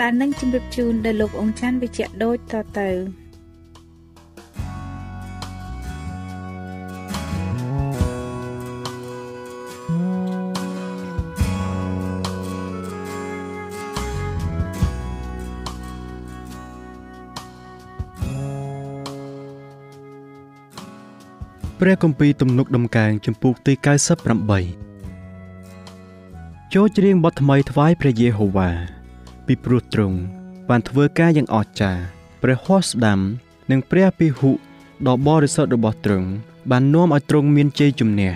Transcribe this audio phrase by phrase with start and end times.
[0.00, 2.90] ដែលនឹងជម្រាបជូនដល់លោកអង្គច័ន្ទវិជ្ជៈដូចតទៅ
[21.80, 23.72] ព្រះគម្ពីរទំនុកដំកើងចំពោះទី
[25.04, 28.95] 98ចូលច្រៀងបទថ្មីថ្វាយព្រះយេហូវ៉ា
[29.46, 30.18] ពីព្រោះទ្រង់
[30.68, 32.02] បានធ្វើការយ៉ាងអស្ចារ្យ
[32.42, 33.20] ព្រះហស្ថស្ដាំ
[33.70, 34.50] និងព្រះពិហុ
[35.06, 36.28] ដ៏បរិសុទ្ធរបស់ទ្រង់
[36.70, 38.32] បាននាំឲ្យទ្រង់មានជ័យជំនះ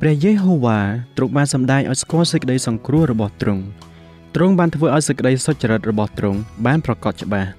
[0.00, 0.78] ព្រះយេហូវ៉ា
[1.16, 3.62] ទ្រង់បានសម្ដែងឲ្យស្គាល់សេចក្តីសង្គ្រោះរបស់ទ្រង់
[4.34, 7.50] ទ្រង់បានធ្វើឲ្យសេចក្តីសុចរិតរបស់ទ្រង់បានប្រកបច្បាស់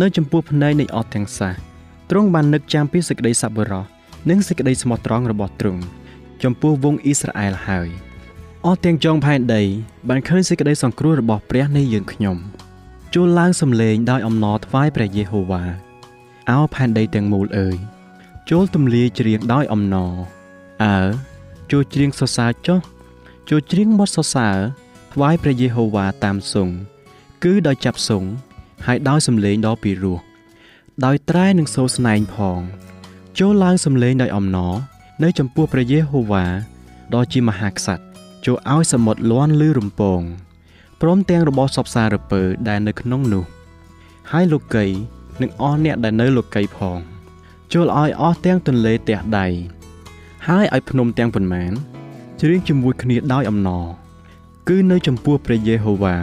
[0.00, 1.52] នៅចំពោះភ្នែកនៃអស់ទាំងសះ
[2.10, 3.84] ទ្រង់បាននឹកចាំពីសេចក្តីសប្បុរស
[4.30, 5.82] និងសេចក្តីស្មោះត្រង់របស់ទ្រង់
[6.42, 8.07] ចំពោះវងអ៊ីស្រាអែលហើយ
[8.66, 9.62] អស់ទាំងចុងផែនដី
[10.08, 12.36] បានឃើញសេចក្តីសង្គ្រោះរបស់ព្រះនៃយើងខ្ញុំ
[13.14, 15.62] ជួលឡើងសំឡេងដោយអំណរថ្វាយព្រះយេហូវ៉ា
[16.50, 17.76] អោផែនដីទាំងមូលអើយ
[18.50, 20.14] ចូលទំលាយច្រៀងដោយអំណរ
[20.84, 20.98] អើ
[21.70, 22.80] ចូលច្រៀងសរសើរចុះ
[23.50, 24.56] ចូលច្រៀងបទសរសើរ
[25.12, 26.76] ថ្វាយព្រះយេហូវ៉ាតាមសង្ឃ
[27.44, 28.30] គឺដោយចាប់សង្ឃ
[28.86, 30.18] ហើយដោយសំឡេងដ៏ពីរោះ
[31.04, 32.60] ដោយត្រែនិងសូរស្នែងផង
[33.38, 34.74] ចូលឡើងសំឡេងដោយអំណរ
[35.22, 36.44] នៅចំពោះព្រះយេហូវ៉ា
[37.14, 38.07] ដ៏ជាមហាក្សត្រ
[38.44, 40.20] ចូលឲ្យសមុទ្រលាន់លឺរំពង
[41.00, 43.44] ព្រមទាំងរបស់សពសារពើដែលនៅក្នុងនោះ
[44.30, 44.86] ហើយលោកី
[45.42, 46.98] និងអស់អ្នកដែលនៅលោកីផង
[47.72, 49.46] ចូលឲ្យអស់ទាំងទន្លេទះដៃ
[50.46, 51.72] ហើយឲ្យភ្នំទាំងប៉ុន្មាន
[52.40, 53.86] ច្រៀងជាមួយគ្នាដោយអំណរ
[54.68, 56.16] គឺនៅចំពោះព្រះយេហូវ៉ា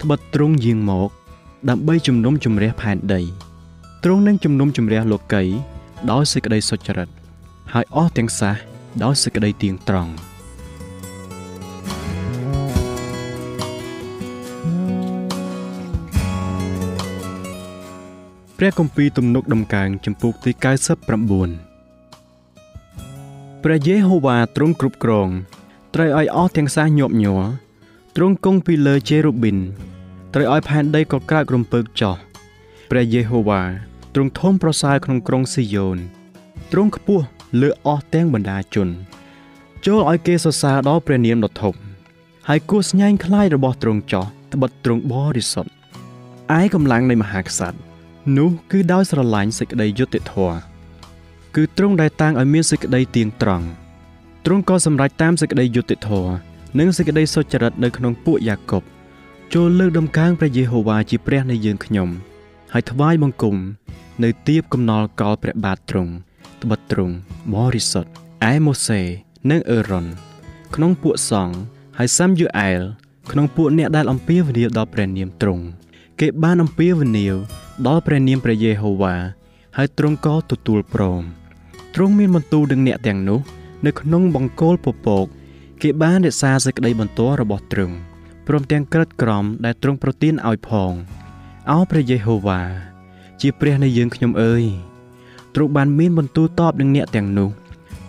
[0.00, 1.10] ត្បិតទ្រង់យាងមក
[1.68, 3.20] ដើម្បីជំនុំជម្រះផែនដី
[4.04, 5.42] ទ្រង់នឹងជំនុំជម្រះលោកី
[6.10, 7.08] ដោយសេចក្តីសុចរិត
[7.72, 8.54] ហើយអស់ទាំងសះ
[9.04, 10.31] ដោយសេចក្តីទៀងត្រង់
[18.64, 25.28] ព្រះគម្ពីរទំនុកដំកើងចំពុកទី99ព្រះយេហូវ៉ាទ្រង់គ្រប់គ្រង
[25.94, 27.40] ត្រូវឲ្យអស់ទាំងសះញាប់ញ័រ
[28.16, 29.58] ទ្រង់គង់ពីលើជេរូប៊ីន
[30.34, 32.16] ត្រូវឲ្យផែនដីក៏ក្រើករំពើកចោះ
[32.90, 33.62] ព្រះយេហូវ៉ា
[34.14, 35.98] ទ្រង់ធំប្រសើរក្នុងក្រុងស៊ីយ៉ូន
[36.72, 37.24] ទ្រង់ខ្ពស់
[37.60, 38.88] លើអស់ទាំងបណ្ដាជន
[39.86, 41.74] ចូលឲ្យគេសរសើរដល់ព្រះនាមដ៏ធំ
[42.48, 45.70] ហើយគួរស្ញែងខ្លាយរបស់ទ្រង់ចោះត្បិតទ្រង់បរិសុទ្ធ
[46.58, 47.91] ឯកម្លាំងនៃមហាក្សត្រ
[48.36, 50.56] នោះគឺដោយស្រឡាញ់សេចក្តីយុត្តិធម៌
[51.56, 53.66] គឺទ្រង់ដែលតាំងឲ្យមានសេចក្តីទៀងត្រង់
[54.44, 56.32] ទ្រង់ក៏សម្រេចតាមសេចក្តីយុត្តិធម៌
[56.78, 58.82] និងសេចក្តីសុចរិតនៅក្នុងពួកយ៉ាកុប
[59.54, 62.08] ចូលលើកដំកើងព្រះយេហូវ៉ាជាព្រះនៃយើងខ្ញុំ
[62.72, 63.56] ហើយថ្វាយបង្គំ
[64.22, 66.12] នៅទៀបកំណល់កលព្រះបាទទ្រង់
[66.62, 67.14] ត្បិតទ្រង់
[67.54, 68.10] បរិសុទ្ធ
[68.50, 69.00] ឯម៉ូសេ
[69.50, 70.06] និងអេរ៉ុន
[70.74, 71.56] ក្នុងពួកសង្ឃ
[71.98, 72.80] ហើយសាំយូអែល
[73.30, 75.64] ក្នុងពួកអ្នកដែលអំពាវនាវដល់ព្រះនាមទ្រង់
[76.20, 77.36] គេបានអំពាវនាវ
[77.86, 79.14] ដល់ព្រះនាមព្រះយេហូវ៉ា
[79.76, 81.22] ហើយទ្រង់ក៏ទទួលព្រម
[81.94, 83.40] ទ្រង់មានបន្ទូលនឹងអ្នកទាំងនោះ
[83.86, 85.26] នៅក្នុងបង្គោលពពក
[85.82, 87.96] គេបានរក្សាសេចក្តីបន្ទាល់របស់ទ្រង់
[88.46, 90.92] ព្រមទាំងក្រិតក្រមដែលទ្រង់ប្រទានឲ្យផង
[91.70, 92.60] អោព្រះយេហូវ៉ា
[93.40, 94.64] ជាព្រះនៃយើងខ្ញុំអើយ
[95.54, 97.50] ទ្រង់បានមានបន្ទូលតបនឹងអ្នកទាំងនោះ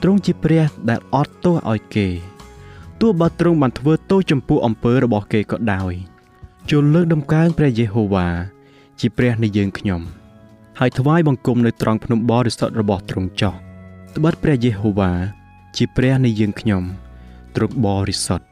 [0.02, 2.08] ទ្រង់ជាព្រះដែលអត់ទោសឲ្យគេ
[3.02, 5.94] ទោះបើទ្រង់បានធ្វើទោសចំពោះអំពើរបស់គេក៏ដោយ
[6.70, 8.28] ចូលលើកដំកើងព្រះយេហូវ៉ា
[9.00, 10.02] ជាព្រះនៃយើងខ្ញុំ
[10.80, 13.56] ហើយថ្វាយបង្គំនៅត្រង់ភ្នំបរិសុទ្ធរបស់ទ្រង់ចោះ
[14.16, 15.12] ត្បិតព្រះយេហូវ៉ា
[15.78, 16.84] ជាព្រះនៃយើងខ្ញុំ
[17.56, 18.46] ទ្រង់បរិសុទ្ធ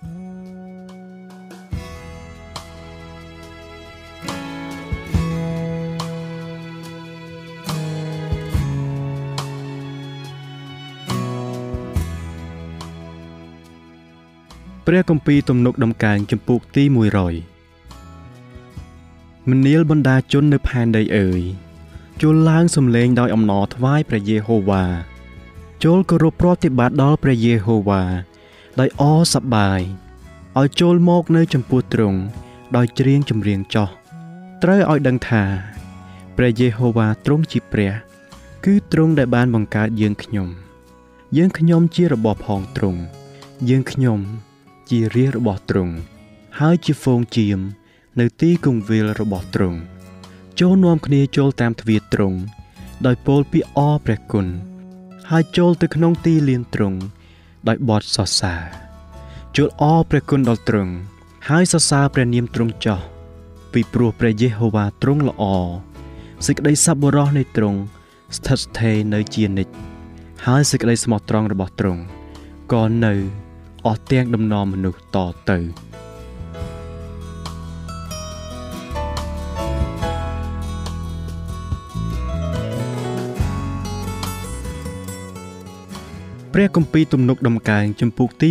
[14.87, 17.50] ព្រះគម្ពីរទំនុកដំកើងចំពោះទី100
[19.49, 21.41] មនាលបណ្ដាជននៅផែនដីអើយ
[22.21, 24.85] ចូលឡើងសំឡេងដោយអំណរថ្វាយព្រះយេហូវ៉ា
[25.83, 28.03] ចូលគោរពប្រតិបត្តិដល់ព្រះយេហូវ៉ា
[28.79, 29.03] ដោយអ
[29.33, 29.79] សប្បាយ
[30.59, 32.19] ឲ្យចូលមកនៅចំពោះទ្រង់
[32.75, 33.89] ដោយច្រៀងចម្រៀងចោះ
[34.63, 35.43] ត្រូវឲ្យដឹងថា
[36.37, 37.91] ព្រះយេហូវ៉ាទ្រង់ជាព្រះ
[38.65, 40.47] គឺទ្រង់ដែលបានបង្កើតយើងខ្ញុំ
[41.37, 43.01] យើងខ្ញុំជារបស់ផងទ្រង់
[43.69, 44.19] យើងខ្ញុំ
[44.89, 45.93] ជារាជរបស់ទ្រង់
[46.59, 47.59] ហើយជាហ្វូងជាម
[48.19, 49.77] នៅទីគង្វាលរបស់ទ្រង់
[50.59, 52.37] ចូលនាំគ្នាចូលតាមទ្វារទ្រង់
[53.05, 54.47] ដោយពោលពីអព្រះគុណ
[55.29, 56.99] ហើយចូលទៅក្នុងទីលានទ្រង់
[57.67, 58.61] ដោយបទសរសើរ
[59.57, 60.93] ចូលអព្រះគុណដល់ទ្រង់
[61.49, 62.99] ហើយសរសើរព្រះនាមទ្រង់ចោះ
[63.73, 65.43] ពីព្រោះព្រះយេហូវ៉ាទ្រង់ល្អ
[66.45, 67.79] សេចក្តីសប្បុរសនៃទ្រង់
[68.35, 69.73] ស្ថិតស្ថេរនៅជានិច្ច
[70.45, 72.01] ហើយសេចក្តីស្មោះត្រង់របស់ទ្រង់
[72.73, 73.13] ក៏នៅ
[73.85, 75.17] អស់ទាំងដំណរមនុស្សត
[75.49, 75.90] ទៅ
[86.53, 88.47] ព្រះគម្ពីរទំនុកដំកើងចំពុកទី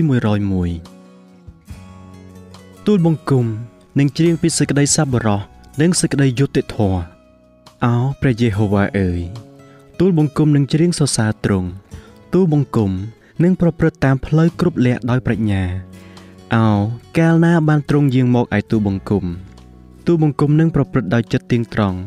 [1.20, 3.47] 101ទូលបង្គំ
[3.99, 5.41] និងច្រៀងពីសេចក្តីសប្បុរស
[5.81, 7.00] និងសេចក្តីយុត្តិធម៌
[7.85, 9.20] អោព្រះយេហូវ៉ាអើយ
[9.99, 11.69] ទូលបង្គំនិងច្រៀងសរសើរទ្រង់
[12.35, 12.91] ទូលបង្គំ
[13.43, 15.62] និងប្រព្រឹត្តតាមផ្លូវគ្រប់លះដោយប្រាជ្ញា
[16.55, 16.67] អោ
[17.19, 19.25] កាលណាបានទ្រង់យាងមកឯទូលបង្គំ
[20.06, 21.99] ទូលបង្គំនឹងប្រព្រឹត្តដោយចិត្តទៀងត្រង់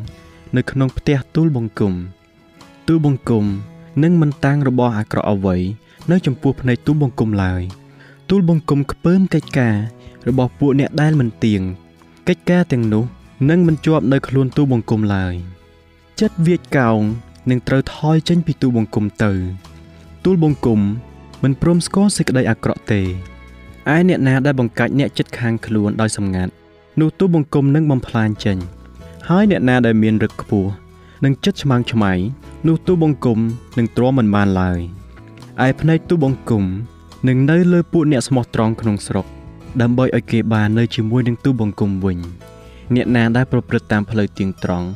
[0.56, 1.94] នៅក្នុងផ្ទះទូលបង្គំ
[2.86, 3.46] ទូលបង្គំ
[4.02, 5.56] នឹងមិនតាំងរបស់អាក្រក់អ្វី
[6.10, 7.62] នៅចំពោះភ្នែកទូលបង្គំឡើយ
[8.30, 9.76] ទូលបង្គំខ្ពើមកិច្ចការ
[10.28, 11.60] របស់ពួកអ្នកដែលមិនទៀង
[12.28, 13.04] កិច្ចការទាំងនោះ
[13.50, 15.34] នឹងមិនជាប់នៅខ្លួនទូលបង្គំឡើយ
[16.20, 17.00] ចិត្តវាចកោង
[17.50, 19.32] នឹងត្រូវថយចេញពីទូលបង្គំទៅ
[20.24, 20.80] ទូលបង្គំ
[21.42, 26.52] មិនព្រមស្គាល់សេចក្តីអាក្រក់ទេឯអ្នកណាដែលបង្កាច់អ្នកចិត្តខាងខ្លួនដោយសម្ងាត់
[27.00, 28.58] នោះទូបង្គំនឹងបំផ្លាញចេញ
[29.28, 30.70] ហើយអ្នកណាដែលមានរឹកខ្ពស់
[31.24, 32.12] នឹងចិត្តឆ្មាំងឆ្មៃ
[32.66, 33.38] នោះទូបង្គំ
[33.78, 34.80] នឹងទ្រាំមិនបានឡើយ
[35.66, 36.64] ឯភ្នែកទូបង្គំ
[37.28, 39.26] នឹងនៅលើពួកអ្នកស្មោះត្រង់ក្នុងស្រុក
[39.80, 42.18] ដើម្បីឲ្យគេបាននៅជាមួយនឹងទូបង្គំវិញ
[42.94, 44.88] អ្នកណាដែលប្រព្រឹត្តតាមផ្លូវទៀងត្រង់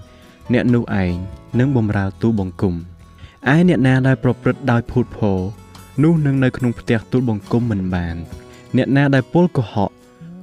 [0.52, 1.14] អ្នកនោះឯង
[1.58, 5.38] នឹងបំរើទូបង្គំឯអ្នកណាដែលប្រព្រឹត្តដោយភូតភរ
[6.02, 8.16] នោះនឹងនៅក្នុងផ្ទះទូលបង្គំមិនបាន
[8.76, 9.90] អ្នកណាដែលពលកុហក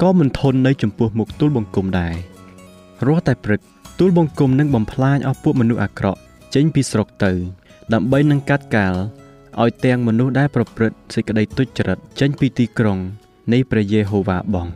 [0.01, 2.15] ក៏មិនធន់នៅចំពោះមុខទូលបង្គំដែរ
[3.07, 3.61] រាល់តែព្រឹក
[3.99, 6.19] ទូលបង្គំនឹងបំផ្លាញអស់ពួកមនុស្សអាក្រក់
[6.55, 7.31] ចេញពីស្រុកទៅ
[7.93, 8.95] ដើម្បីនឹងកាត់កាល
[9.61, 12.97] ឲ្យទាំងមនុស្សដែលប្រព្រឹត្តសេចក្តីទុច្ចរិតចេញពីទីក្រុង
[13.53, 14.67] នៃព្រះយេហូវ៉ាបង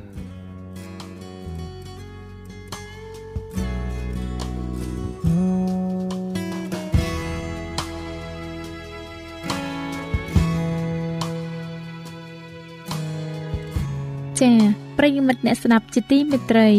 [14.39, 14.57] ចា៎
[14.97, 16.69] ប្រិយមិត្តអ្នកស្ដាប់ជាទីមេត្រី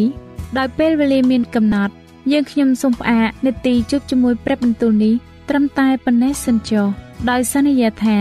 [0.58, 1.94] ដោយពេលវេលាមានកំណត់
[2.32, 5.14] យើងខ្ញុំសូមផ្អាកនាទីជប់ជាមួយព្រឹបបន្ទូលនេះ
[5.48, 6.86] ត្រឹមតែប៉ុណ្ណេះសិនចុះ
[7.30, 8.18] ដោយសន្យាថា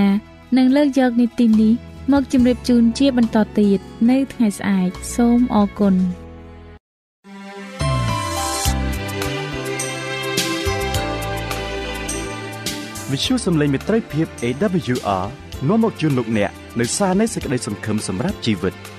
[0.58, 1.74] នឹងលើកយកនីតិនេះ
[2.12, 5.96] មកជម្រាបជូនជាបន្តទៀតនៅថ្ងៃស្អែកសូមអរគុណ
[13.12, 15.26] វិទ្យុសំឡេងមេត្រីភាព AWR
[15.68, 18.76] នាំមកជូនលោកអ្នកនៅសារនៃសេចក្តីសង្ឃឹមសម្រាប់ជីវិត។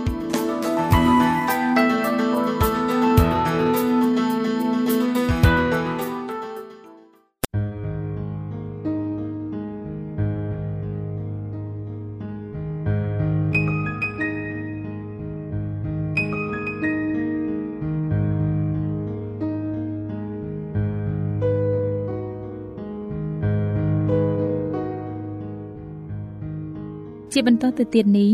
[27.47, 28.31] បន្តទៅទៀតនេះ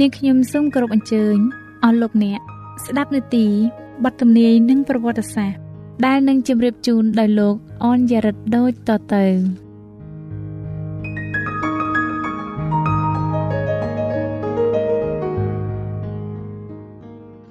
[0.00, 1.36] នាងខ្ញុំសូមគោរពអញ្ជើញ
[1.84, 2.40] អស់លោកអ្នក
[2.84, 3.46] ស្ដាប់នាទី
[4.04, 5.58] បទទំនាយនិងប្រវត្តិសាស្ត្រ
[6.06, 9.24] ដែលនឹងជម្រាបជូនដោយលោកអនយ៉ារិតដូចតទៅ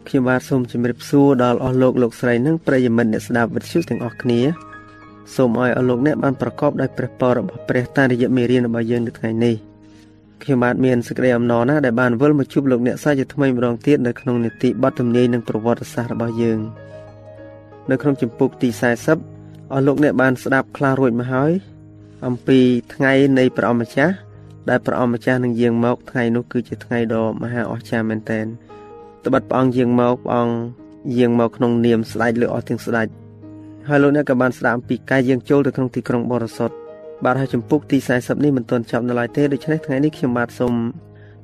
[0.07, 4.39] ខ្ញុំបាទសូមជម្រាបសួរដល់អស់លោកលោកស្រីនិងប្រិយមិត្តអ្នកស្ដាប់វិទ្យុទាំងអស់គ្នា
[5.35, 9.55] សូមឲ្យអស់លោកអ្នកបានប្រកបដោយព្រះពររបស់ព្រះតាមរយៈមេរៀនរបស់យើងនៅថ្ងៃនេះ
[10.43, 16.59] ខ្ញុំបាទមានសេចក្តីអំណរណាស់ដែលបានវិលមកជួបលោកអ្នកសាជាថ្មីម្ដងទៀតនៅក្នុងនីតិបទទំនាយនិងប្រវត្តិសាស្ត្ររបស់យើង
[17.89, 18.69] នៅក្នុងចម្ពោះទី
[19.19, 21.51] 40អស់លោកអ្នកបានស្ដាប់ខ្លះរួចមកហើយ
[22.25, 22.59] អំពី
[22.93, 24.13] ថ្ងៃនៃព្រះអម្ចាស់
[24.69, 28.45] ដែលព្រះអម្ចាស់នឹងយាងមកថ្ងៃនោះគឺជាថ្ងៃដ៏មហាអស្ចារ្យមែនទែន
[29.25, 30.55] ត្បិតព្រះអង្គយាងមកព្រះអង្គ
[31.17, 33.07] យាងមកក្នុងនាមស្ដេចលើអស់ទាំងស្ដេច
[33.87, 36.75] ហើយលោកអ្នកក៏បានស្ដាប់អំពីការយាងចូលទៅក្នុងទីក្រុងបរិសុទ្ធ
[37.23, 40.73] បាទហើយចម្ពោះទី40នេះមិនទាន់ចប់នៅឡើយទេដូច្នេះថ្ងៃនេះខ្ញុំបាទសូម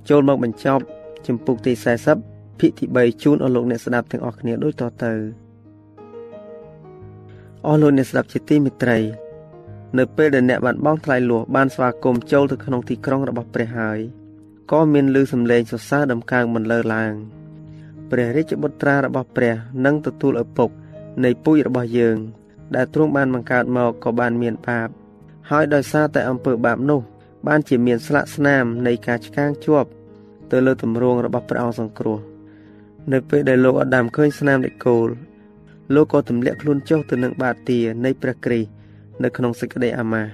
[0.10, 0.84] ចូលមកបញ្ចប់
[1.28, 1.74] ចម្ពោះទី
[2.18, 5.14] 40ភាគទី3ជូនអស់លោកអ្នកស្ដាប់ទាំងអស់គ្នាដូចតទៅ
[7.68, 9.00] អស់លោកអ្នកស្ដាប់ជាទីមេត្រី
[9.98, 14.00] នៅពេលដែលអ្នកបានបងថ្លៃលួសបានស្វាគមន៍ចូលទៅក្នុងទីក្រុងរបស់ព្រះហើយ
[14.72, 17.14] ក៏មានឮសំឡេងសរសើរដំកើងបន្លឺឡើង
[18.12, 20.70] ព្រះរាជបុត្រារបស់ព្រះនឹងទទួលឪពុក
[21.24, 22.18] នៃពូជរបស់យើង
[22.76, 24.90] ដែលទ្រង់បានបង្កើតមកក៏បានមានបាប
[25.52, 27.02] ហើយដោយសារតែអំពើបាបនោះ
[27.48, 29.90] បានជាមានស្លាកស្នាមនៃការឆ្កាងជាប់
[30.52, 32.20] ទៅលើទម្រង់របស់ព្រះអង្គសង្គ្រោះ
[33.12, 35.10] នៅពេលដែលលោកអាដាមឃើញស្នាមនៃគោល
[35.94, 38.70] លោកក៏ទម្លាក់ខ្លួនចុះទៅនឹងបាតានៃព្រះគ្រីស្ទ
[39.24, 40.30] នៅក្នុងសេចក្តីអាម៉ាស់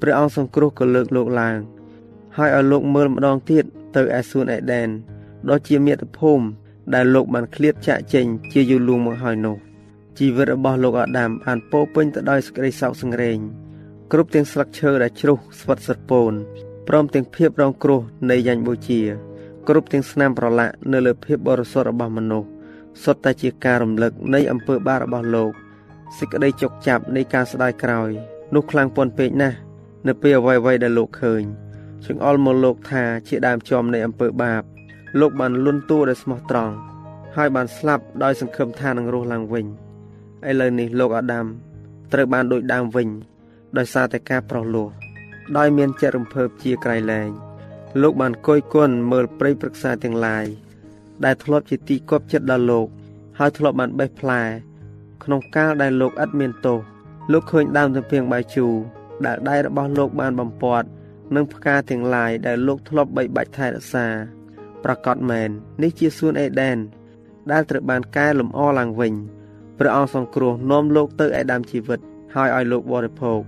[0.00, 1.56] ព្រះអង្គសង្គ្រោះក៏លើកលោកឡើង
[2.36, 3.64] ហើយឲ្យលោកមើលម្ដងទៀត
[3.96, 4.88] ទៅឯសួនអេដែន
[5.48, 6.44] ដ៏ជាមាតុភូមិ
[6.94, 9.56] ដែលលោកបានឃ្លាតចាក់ចេញជាយូរលួងមកហើយនោះ
[10.18, 13.38] ជីវិតរបស់លោកអាដាមបានពោពេញទៅដោយសេចក្តីសោកសង្រេង
[14.12, 16.32] គ្រប់ទាំងស្លឹកឈើដែលជ្រុះស្វិតស្រពោន
[16.88, 18.00] ព្រមទាំងភាពរងគ្រោះ
[18.30, 19.00] នៃយ៉ាញ់បូជា
[19.68, 22.48] គ្រប់ទាំងស្នាមប្រឡាក់នៅលើភាពបរិសុទ្ធរបស់មនុស្ស
[23.04, 25.52] សុទ្ធតែជាការរំលឹកនៃអំពើបាបរបស់លោក
[26.18, 28.10] សេចក្តីជោគចាប់នៃការស្ដាយក្រោយ
[28.54, 29.56] នោះខ្លាំងពន់ពេកណាស់
[30.06, 31.42] នៅពេលអ្វីៗដែលលោកឃើញ
[32.06, 34.62] ចង្អុលមកលោកថាជាដើមចំនៃអំពើបាប
[35.20, 36.74] លោកបានលន់តួដោយស្មោះត្រង់
[37.36, 39.66] ហើយបានស្លាប់ដោយសង្ឃឹមថានឹងរស់ឡើងវិញ
[40.48, 41.46] ឥឡូវនេះលោកអាដាម
[42.12, 43.08] ត្រូវបានដូចដើមវិញ
[43.78, 44.88] ដោយសារតែការប្រោះលោះ
[45.56, 47.30] ដោយមានចិត្តរំភើបជាក្រៃលែង
[48.02, 50.46] លោកបានគយគន់មើលព្រៃព្រឹក្សាទាំងឡាយ
[51.24, 52.86] ដែលធ្លាប់ជាទីគប់ចិត្តដល់លោក
[53.38, 54.42] ហើយធ្លាប់បានបេះផ្លែ
[55.24, 56.78] ក្នុងកាលដែលលោកឥតមានទោស
[57.32, 58.74] លោកឃើញដើមទំពាំងបាយជូរ
[59.26, 60.86] ដែលដៃរបស់លោកបានបំពាត់
[61.34, 64.06] និងផ្កាទាំងឡាយដែលលោកធ្លាប់បីបាច់ថែរក្សា
[64.84, 65.50] ប្រកាសមែន
[65.82, 66.78] នេះជាសួនអេដែន
[67.52, 69.14] ដែលត្រូវបានកែលម្អឡើងវិញ
[69.78, 72.00] ព្រះអង្គសង្គ្រោះនាំលោកទៅឯដើមជីវិត
[72.34, 73.42] ហើយឲ្យលោកបរិភោគ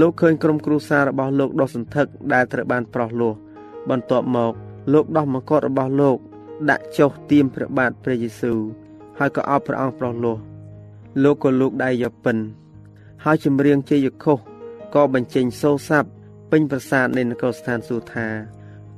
[0.00, 3.34] លោកឃើញក្រុមគ្រួសាររបស់លោកដុសសន្ធឹកដែលត្រូវបានប្រោះលោះ
[3.90, 4.52] បន្ទាប់មក
[4.92, 6.16] លោកដោះមកុដរបស់លោក
[6.70, 8.58] ដាក់ចុះទៀមព្រះបាទព្រះយេស៊ូវ
[9.18, 10.38] ហើយក៏អោបព្រះអង្គប្រោះលោះ
[11.22, 12.38] លោកក៏លោកដៃយកពិន
[13.24, 14.38] ហើយចម្រៀងជ័យខុស
[14.94, 16.08] ក៏បញ្ចេញសូរស័ព្ទ
[16.50, 18.26] ពេញប្រាសាទនៃនគរស្ថានសួគ៌ថា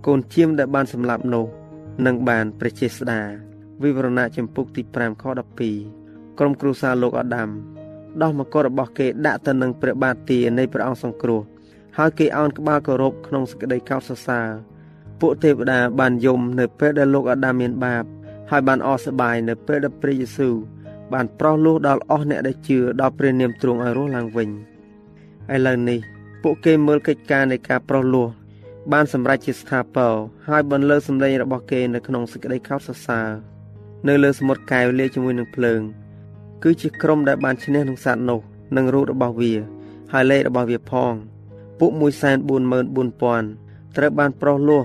[0.07, 1.47] កូនជៀមដែលបានសម្លាប់នោះ
[2.07, 3.21] នឹងបានព្រះចេស្តា
[3.83, 5.25] វិវរណៈចម្ពុកទី5ខ
[5.81, 7.49] 12ក្រុមគ្រួសារលោកអាដាម
[8.23, 11.41] ដោះមកុដរបស់គេដាក់ទៅនឹងព្រះបាទទានៃព្រះអង្គសង្គ្រោះ
[11.99, 14.49] ហើយគេអោនក្បាលគោរពក្នុងសេចក្តីកោតសរសើរ
[15.21, 18.05] ពួកទេវតាបានយំនៅពេលដែលលោកអាដាមមានបាប
[18.51, 20.55] ហើយបានអស់សប្បាយនៅពេលដែលព្រះយេស៊ូវ
[21.13, 24.49] បានប្រោះលោះដល់អស់អ្នកដែលជឿដល់ព្រះនាមទ្រង់ឲ្យរស់ឡើងវិញ
[25.55, 25.99] ឥឡូវនេះ
[26.43, 28.29] ពួកគេមើលកិច្ចការនៃការប្រោះលោះ
[28.93, 30.15] បានសម្រេចជាស្ថាពរ
[30.49, 33.29] ហើយបន្លឺសម្លេងរបស់គេនៅក្នុងសេចក្តីខោតសរសើរ
[34.09, 35.81] នៅលើសមុទ្រកែវលាយជាមួយនឹងភ្លើង
[36.63, 38.41] គឺជាក្រុមដែលបានឈ្នះនឹងសត្វនោះ
[38.77, 39.53] និងរូបរបស់វា
[40.13, 41.13] ហើយលេខរបស់វាផង
[41.79, 44.83] ពួក144,000ត្រូវបានប្រោះលោះ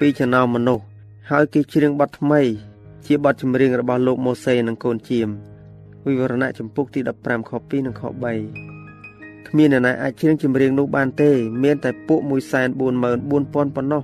[0.00, 0.84] ពីចំណោមមនុស្ស
[1.30, 2.40] ហើយគេច្រៀងបទថ្មី
[3.06, 5.28] ជាបទចម្រៀងរបស់លោកម៉ូសេនិងកូនជាម
[6.06, 11.30] វិវរណៈចម្ពុកទី15ខ2និងខ3គ្មានអ្នកណាអាចច្រៀងចម្រៀងនោះបានទេ
[11.62, 14.02] មានតែពួក144,000ប៉ុណ្ណោះ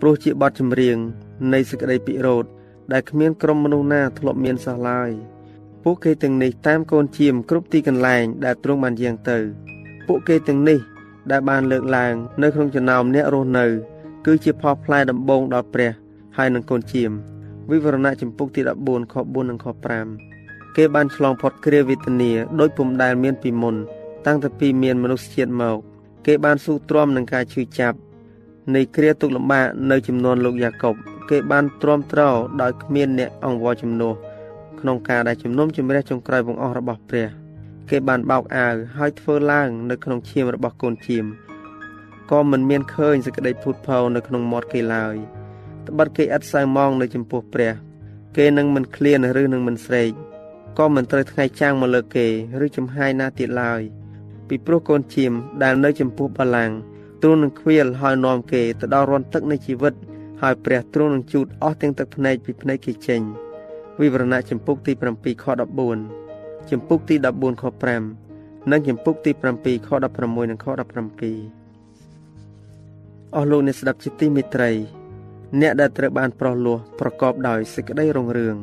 [0.00, 0.96] ព្រោះជាបទចម្រៀង
[1.52, 2.44] នៃសេចក្តីពិរោធ
[2.92, 5.10] ដែលគ្មានក្រុមមនុស្សណាធ្លាប់មានសោះឡើយ
[5.82, 9.38] ពួកគេទាំងនេះតាមកូនជាមគ្រប់ទីកន្លែងដែលទ្រង់បានយាងទៅ
[10.06, 10.78] ពួកគេទាំងនេះ
[11.30, 13.66] ដែលបានលើកឡើងនៅក្នុងចំណោមអ្នករស់នៅ
[14.26, 15.90] គឺជាផលផ្លែដំបូងដល់ព្រះ
[16.36, 17.10] ហើយនឹងកូនជាម
[17.70, 19.66] វិវរណៈចម្ពុកទី14ខ4និងខ
[20.20, 23.76] 5គេបានឆ្លងផុតគ្រាវេទនាដោយពុំដែលមានពីមុន
[24.26, 25.76] តាំងពីមានមនុស្សជាតិមក
[26.26, 27.96] គេបានស៊ូទ្រាំនឹងការឈឺចាប់
[28.74, 30.94] នៃគ្រាទុកលំបាកនៅចំនួនលោកយ៉ាកុប
[31.30, 32.20] គេបានទ្រាំទ្រ
[32.60, 34.14] ដោយគ្មានអ្នកអង្វរជំនួស
[34.80, 37.28] ក្នុងការដែលជំនុំជម្រះចុងក្រោយបង្អស់របស់ព្រះ
[37.90, 41.24] គេបានបោកអាវហើយធ្វើឡើងនៅក្នុងឈាមរបស់កូនឈាម
[42.30, 45.16] ក៏មិនមានឃើញសេចក្តីភូតភរនៅក្នុងមាត់គេឡើយ
[45.88, 47.72] ត្បិតគេឥតសៅមងនៅចំពោះព្រះ
[48.36, 50.10] គេនឹងមិនឃ្លានឬនឹងមិនស្រេក
[50.78, 52.26] ក៏មិនត្រូវថ្ងៃចាំងមកលើគេ
[52.64, 53.82] ឬចំហាយណាទៀតឡើយ
[54.48, 55.32] ពីព្រោះកូនជាម
[55.62, 56.70] ដែលនៅចំពោះបលាំង
[57.22, 59.94] ទ្រង់នឹងខ្វៀលហើយនាំគេទៅដល់រន្ធទឹកនៃជីវិត
[60.42, 63.20] ហើយព្រះទ្រង់នឹងជូតអស់ទាំងទឹកភ្នែកពីភ្នែកគេចេញ
[64.00, 65.44] វិវរណៈចំពុកទី7ខ
[66.06, 67.64] 14ចំពុកទី14ខ
[68.16, 71.68] 5និងចំពុកទី7ខ16និងខ17
[73.34, 74.70] អស់លោកអ្នកស្ដាប់ជាទីមេត្រី
[75.60, 78.56] អ្នកដែលត្រូវបានប្រោះលោះប្រកបដោយសេចក្តីរុងរឿង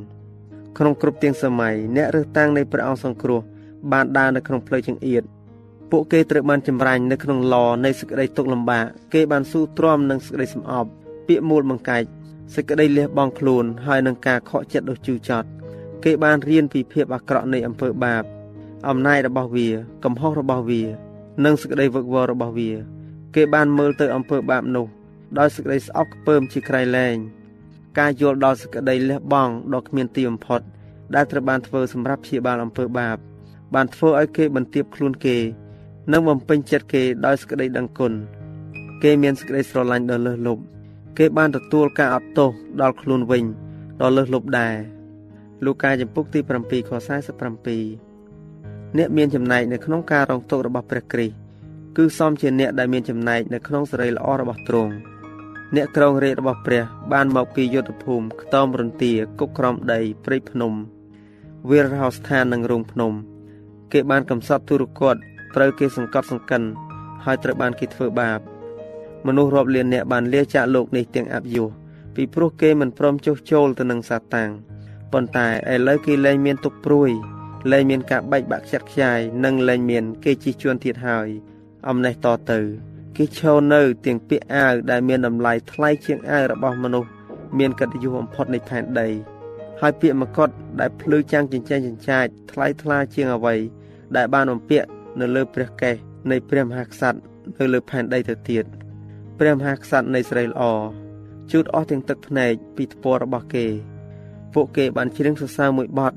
[0.77, 3.41] ក្នុងគ្រប់ទាំងសម័យអ្នករើសតាំងនៃព្រះអង្គសង្គ្រោះ
[3.91, 5.23] បានដើរនៅក្នុងផ្លូវចង្អៀត
[5.91, 10.89] ពួកគេត្រូវបានចម្រាញ់នៅក្នុងឡនៃសេចក្តីទុក្ខលំបាកគេបានស៊ូទ្រាំនឹងសេចក្តីសំអប់
[11.27, 12.07] ពាក្យមូលបង្កាច់
[12.53, 15.47] សេចក្តីលះបង់ខ្លួន ហើយនឹងការខកចិត្តដ៏ជឿចត់
[16.03, 18.23] គេបានរៀនពីភាពអាក្រក់នៃអំពើបាប
[18.89, 19.67] អំណាចរបស់វា
[20.03, 20.81] កំហុសរបស់វា
[21.45, 22.71] និងសេចក្តីវឹកវររបស់វា
[23.35, 24.85] គេបានមើលទៅអំពើបាបនោះ
[25.39, 27.15] ដោយសេចក្តីស្អប់ខ្ពើមជាក្រៃលែង
[27.99, 30.61] ការយល់ដល់សេចក្តីលះបង់ដ៏គ្មានទីបំផុត
[31.15, 33.17] ដែលត្រូវបានធ្វើសម្រាប់ព្យាបាលអំពើបាប
[33.75, 35.37] បានធ្វើឲ្យគេបន្ទាបខ្លួនគេ
[36.11, 38.13] និងបំពេញចិត្តគេដោយសេចក្តីដឹងគុណ
[39.03, 40.63] គេមានសេចក្តីស្រឡាញ់ដ៏លើសលប់
[41.17, 42.49] គេបានទទួលការអត់ទោស
[42.81, 43.43] ដល់ខ្លួនវិញ
[44.01, 44.75] ដ៏លើសលប់ដែរ
[45.65, 46.91] លូកាចំពុកទី7ខ
[48.13, 51.35] 47អ្នកមានចំណែកនៅក្នុងការរងទុក្ខរបស់ព្រះគ្រីស្ទ
[51.97, 54.93] គឺសមជាអ្នកដែលមានចំណែកនៅក្នុងសេរីល្អរបស់ទ្រង់
[55.75, 60.73] អ្នកក្រងរាជរបស់ព្រះ បានមកពីយុទ្ធភូមិខ្ទមរន្ទាគុកក្រំដីព្រៃភ្នំ
[61.69, 63.13] វាលរហោស្ថាននិងរោងភ្នំ
[63.93, 65.15] គេបានកំសត់ទុរគត
[65.55, 66.63] ត្រូវគេសង្កត់សង្កិន
[67.25, 68.39] ហើយត្រូវបានគេធ្វើបាប
[69.25, 71.67] មនុស្សរាប់លាននាក់បានលាចាកលោកនេះទាំងអព្យុះ
[72.15, 74.49] ពីព្រោះគេមិនព្រមចុះចូលទៅនឹងសាតាំង
[75.11, 77.11] ប៉ុន្តែឥឡូវគេលែងមានទុកព្រួយ
[77.71, 81.27] លែងមានការបែកបាក់ខ្ចាត់ខ្ចាយនិងលែងមាន គេជិះជួនទៀតហើយ
[81.87, 82.59] អំណេះតទៅ
[83.15, 87.09] គេឈរនៅទាំងពាក់អាវដែលមានតម្លៃថ្លៃជាងអាវរបស់មនុស្ស
[87.57, 89.07] មានកិត្តិយសបំផុតនៃផែនដី
[89.81, 93.55] ហើយពាក្យមកុដដែលភ្លឺចាំងចិញ្ចែងចិញ្ចាចថ្លៃថ្លាជាងអ្វី
[94.15, 94.87] ដែលបានបំពាក់
[95.19, 95.95] នៅលើព្រះកេស
[96.31, 97.19] នៃព្រះមហាក្សត្រ
[97.59, 98.65] នៅលើផែនដីទៅទៀត
[99.39, 100.63] ព្រះមហាក្សត្រនៃស្រីល្អ
[101.51, 103.65] ជូតអស់ទាំងទឹកភ្នែកពីថ្ពាល់របស់គេ
[104.53, 106.13] ពួកគេបានច្រៀងសរសើរមួយបទ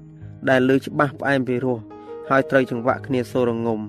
[0.51, 1.79] ដែលលើច្បាស់ផ្អែមពីរោះ
[2.29, 3.81] ហើយត្រូវចង្វាក់គ្នាសូរងំ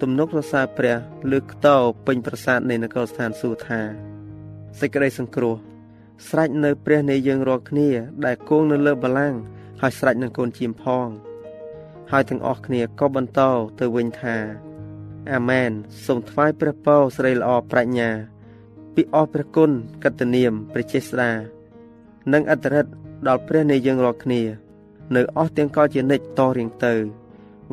[0.00, 0.96] ទំនុកសរសើរព្រះ
[1.30, 1.76] លើកខ្ទោ
[2.06, 3.80] ពេញប្រាសាទនៃនគរស្ថានសួគ៌ថា
[4.80, 5.54] សេចក្តីសង្គ្រោះ
[6.28, 7.88] ស្រេចនៅព្រះនៃយើងរាល់គ្នា
[8.24, 9.38] ដែលគង់នៅលើបល្ល័ង្ក
[9.80, 11.08] ហើយស្រេចនឹងកូនជាមផង
[12.12, 13.40] ហើយទាំងអស់គ្នាក៏បន្ត
[13.80, 14.36] ទៅវិញថា
[15.32, 15.70] អាមែន
[16.04, 18.10] សូមថ្វាយព្រះពរស្រីល្អប្រាជ្ញា
[18.94, 19.70] ពីអស់ព្រះគុណ
[20.04, 21.30] កតនាមព្រះចេស្តា
[22.32, 22.90] និងអត្តរិទ្ធ
[23.26, 24.42] ដល់ព្រះនៃយើងរាល់គ្នា
[25.14, 26.94] នៅអស់ទាំងកលជានិច្ចតរៀងទៅ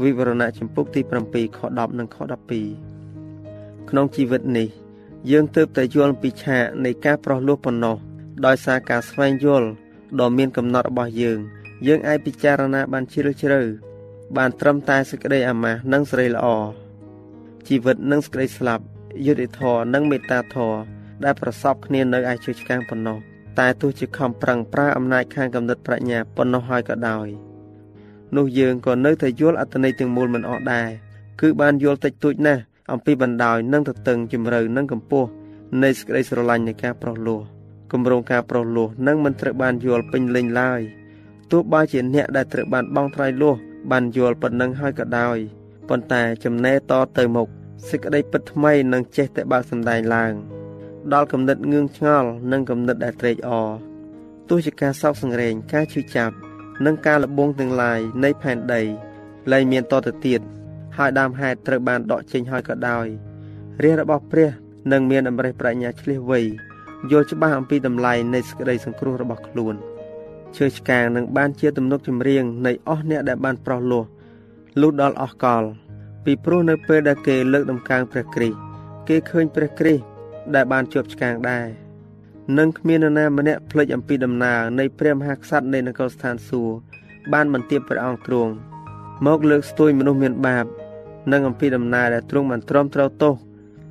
[0.01, 2.17] វិវរណៈចម្ពុកទី7ខ10និងខ
[3.01, 4.67] 12ក្នុងជីវិតនេះ
[5.31, 7.97] យើងទើបតែយល់ពីឆាកនៃការប្រោះលោះប៉ុណ្ណោះ
[8.45, 9.67] ដោយសារការស្វែងយល់
[10.19, 11.39] ដ៏មានកំណត់របស់យើង
[11.87, 13.61] យើងអាចពិចារណាបានជ្រាលជ្រៅ
[14.37, 16.47] បានត្រឹមតែសេចក្តីអាម៉ាស់និងសេរីល្អ
[17.67, 18.83] ជីវិតនិងសេចក្តីស្លាប់
[19.25, 23.17] យុត្តិធម៌និងមេត្តាធម៌ ដែលប្រសពគ្នានៅឯជើឆ្កាងប៉ុណ្ណោះ
[23.59, 27.27] តែទោះជាខំប្រឹងប្រើអំណាចខាងកំណត់ប្រាជ្ញាប៉ុណ្ណោះហើយក៏ដោយ
[28.37, 30.89] នោះយើងក៏នៅតែយល់អត្តន័យទាំងមូលមិនអស់ដែរ
[31.41, 35.29] គឺបានយល់តិចតួចណាស់អំពីបណ្ដោយនិងទទឹងជំរៅនិងកម្ពស់
[35.83, 37.41] នៃសេចក្តីស្រឡាញ់នៃការប្រោះលោះ
[37.91, 40.81] គម្រោងការប្រោះលោះនឹងមិនត្រូវបានយល់ពេញលេញឡើយ
[41.51, 43.55] ទោះបីជាអ្នកដែលត្រូវបានបងថ្លៃលោះ
[43.91, 45.37] បានយល់ប៉ុណ្ណឹងហើយក៏ដោយ
[45.89, 47.47] ប៉ុន្តែចំណែតទៅមុខ
[47.89, 50.54] សេចក្តីពិតថ្មីនឹងចេះតែបើកសម្ដែងឡើង
[51.13, 53.69] ដល់គំនិតងឿងឆ្ងល់និងគំនិតដែលត្រេកអរ
[54.49, 56.35] ទោះជាការសោកសង្រេងការឈឺចាប់
[56.85, 58.81] និងការលបងទាំងឡាយនៃផែនដី
[59.51, 60.41] លែងមានតទៅទៀត
[60.97, 63.05] ហើយដើមហេតុត្រូវបានដកចេញហើយក៏ដោយ
[63.83, 64.49] រាជរបស់ព្រះ
[64.91, 66.39] នឹងមានអំរេះប្រាជ្ញាឆ្លៀសវៃ
[67.11, 69.75] យល់ច្បាស់អំពីតម្លៃនៃសេចក្តីសង្គ្រោះរបស់ខ្លួន
[70.57, 74.03] ឈើឆ្កាងនឹងបានជាទំនុកចម្រៀងនៃអស់អ្នកដែលបានប្រោះលោះ
[74.81, 75.63] លុះដល់អស់កល
[76.25, 78.57] ពីព្រោះនៅពេលដែលគេលើកដំកើងព្រះគ្រីស្ទ
[79.07, 80.14] គេឃើញព្រះគ្រីស្ទ
[80.53, 81.65] ដែលបានជាប់ឆ្កាងដែរ
[82.57, 86.75] និងគ្មាននរណាម្នាក់ភ្លេចអំពីដំណើរនៃព្រះមហាក្សត្រនៃនគរស្ថានសួគ៌
[87.33, 88.51] បានបន្ទាបព្រះអង្គទ្រង់
[89.25, 90.65] មកលើកស្ទួយមនុស្សមានបាប
[91.31, 93.33] និងអំពីដំណើរដែលទ្រង់បានទ្រាំទ្រទោស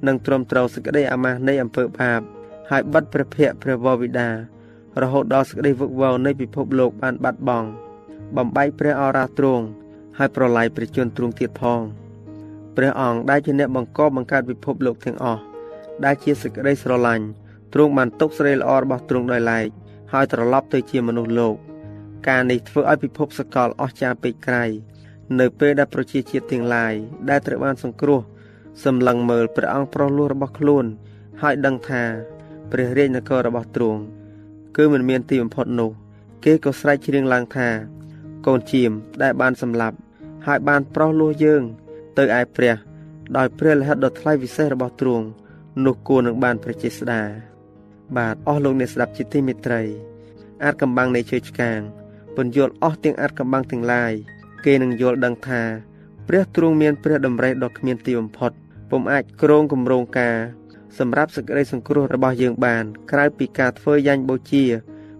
[0.06, 2.20] និងទ្រាំទ្រសេចក្តីអាម៉ាស់នៃអំពើបាប
[2.70, 4.28] ហើយបិទព្រះភ័ក្ត្រព្រះវរវិដា
[5.02, 7.68] រហូតដល់សេចក្តីវឹកវរនៃពិភពលោកបានបាត់បង់
[8.36, 9.64] បំបែកព្រះអរាទ្រង់
[10.18, 11.80] ហើយប្រឡាយព្រះជន្មទ្រង់ទៀតផង
[12.76, 15.42] ព្រះអង្គដែលជាអ្នកបង្កប់បង្កើតពិភពលោកទាំងអស់
[16.04, 17.26] ដែលជាសេចក្តីស្រឡាញ់
[17.74, 19.68] ទ្រង់បានទុកស្រីល្អរបស់ទ្រង់ដោយឡែក
[20.12, 21.54] ហើយត្រឡប់ទៅជាមនុស្សលោក
[22.28, 24.64] ការនេះធ្វើឲ្យពិភពសកលអស់ចាពេកក្រៃ
[25.40, 26.94] នៅពេលដែលប្រជាជាតិទាំងឡាយ
[27.30, 28.20] ដែលត្រូវបានសង្គ្រោះ
[28.84, 30.84] សម្លឹងមើលព្រះអង្គប្រោះលោះរបស់ខ្លួន
[31.42, 32.02] ហើយដឹងថា
[32.70, 34.00] ព្រះរាជនគររបស់ទ្រង់
[34.76, 35.90] គឺមិនមានទីបំផុតនោះ
[36.44, 37.68] គេក៏ស្រែកច្រៀងឡើងថា
[38.46, 39.96] កូនជៀមដែលបានសម្លាប់
[40.46, 41.62] ហើយបានប្រោះលោះយើង
[42.18, 42.74] ទៅឯព្រះ
[43.36, 45.26] ដោយព្រះលិខិតដ៏ថ្លៃវិសេសរបស់ទ្រង់
[45.82, 47.22] នោះគួរនឹងបានប្រជាស្ដា
[48.16, 49.82] បាទអស់លោកអ្នកស្ដាប់ជាទីមេត្រី
[50.64, 51.80] អាចកំបាំងនៃជើឆ្កាង
[52.36, 54.12] ពន្យល់អស់ទាំងអាចកំបាំងទាំងឡាយ
[54.64, 55.62] គេនឹងយល់ដឹងថា
[56.28, 58.52] ព្រះទ្រង់មានព្រះតម្រេះដ៏គ្មានទីបំផុត
[58.90, 60.36] ពុំអាចគ្រងគម្រោងការ
[60.98, 64.64] សម្រាប់សេចក្តីសង្គ្រោះរបស់យើងបាន ក្រៅពីការធ្វើយ៉ាញ់បូជា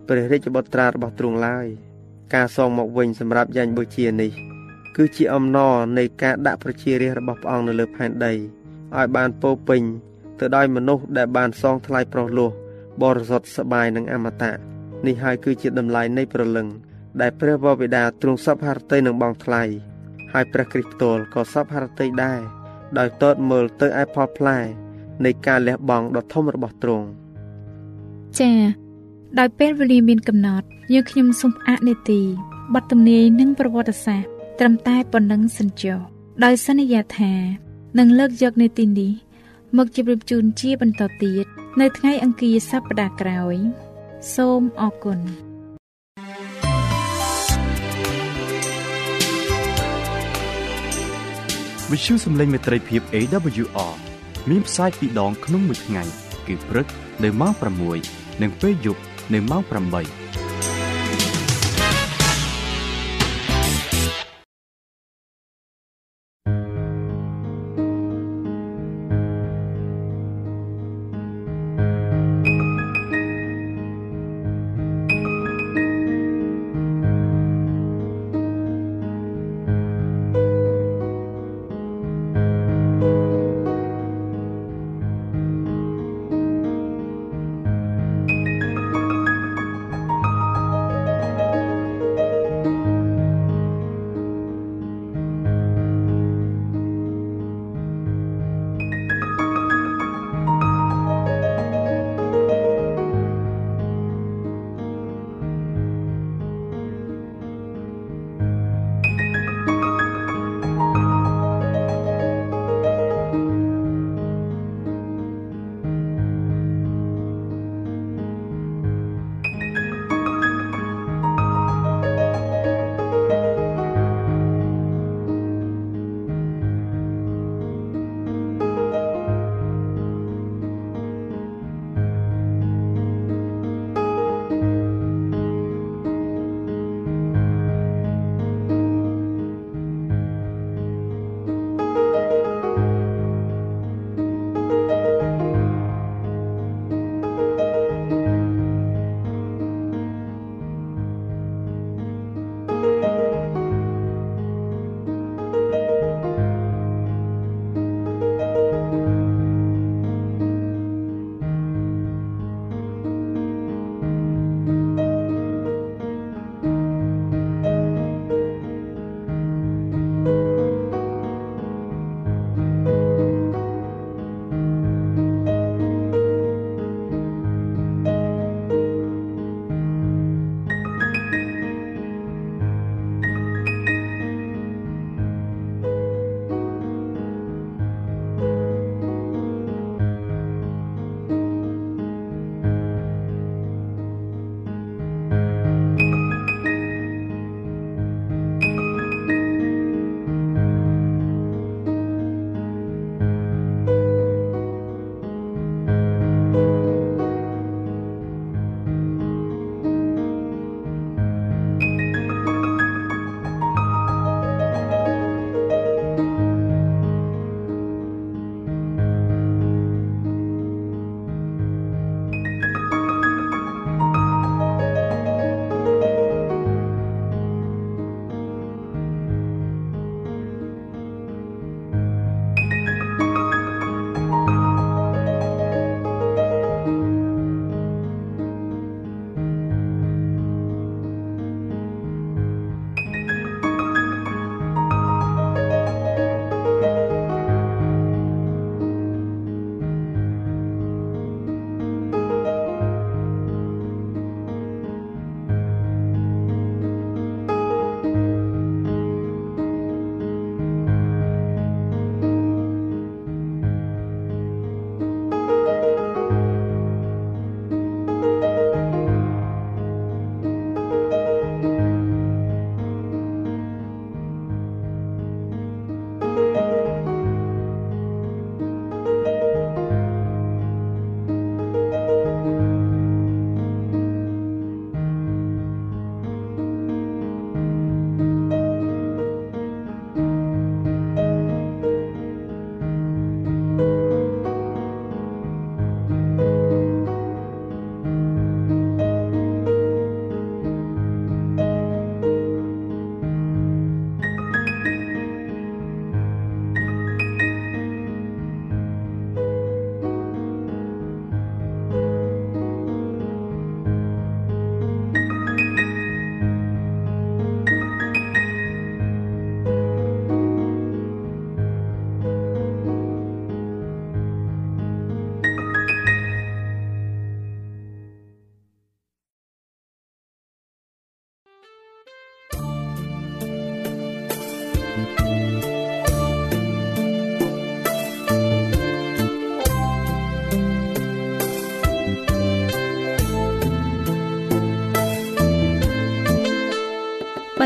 [0.09, 1.67] ព្រះរាជបុត្រារបស់ទ្រង់ឡើយ
[2.35, 4.33] ការសងមកវិញសម្រាប់យ៉ាញ់បូជានេះ
[4.97, 9.83] គឺជាអំណរនៃការដាក់ប្រជារាស្ត្ររបស់ព្រះអង្គនៅលើផែនដីឲ្យបានពោពេញ
[10.39, 12.51] ទៅដោយមនុស្សដែលបានសងថ្លៃប្រោះលោះ
[13.03, 14.53] បរិសុទ្ធសបាយនិងអមតៈ
[15.07, 16.69] នេះហើយគឺជាតម្លៃនៃព្រលឹង
[17.21, 19.63] ដែលព្រះបិតាទ្រង់សពហរតីនឹងបងថ្លៃ
[20.33, 22.41] ហើយព្រះគ្រីស្ទផ្ទាល់ក៏សពហរតីដែរ
[22.99, 24.59] ដោយតតមើលទៅឯផលផ្លែ
[25.25, 27.07] នៃការលះបង់ដ៏ធំរបស់ទ្រង់
[28.41, 28.65] ចា៎
[29.39, 32.21] ដោយពេលវេលាមានកំណត់យើងខ្ញុំសូមអនុទី
[32.75, 35.99] បទទំនាយនិងប្រវត្តិសាស្ត្រត្រឹមតែប៉ុណ្ណឹងសិនចុះ
[36.45, 37.33] ដោយសន្យាថា
[37.99, 39.13] នឹងលើកយកនៅទីនេះ
[39.79, 41.47] មកជម្រាបជូនជាបន្តទៀត
[41.81, 43.57] នៅថ្ងៃអង្គារសប្តាហ៍ក្រោយ
[44.35, 45.19] សូមអរគុណ
[51.91, 53.95] វិទ្យុសំឡេងមេត្រីភាព AWR
[54.51, 56.03] មានផ្សាយពីរដងក្នុងមួយថ្ងៃ
[56.47, 56.87] គឺព្រឹក
[57.25, 57.53] នៅម៉ោង
[57.99, 59.03] 6និងពេលយប់
[59.35, 59.63] នៅម៉ោង
[60.09, 60.44] 8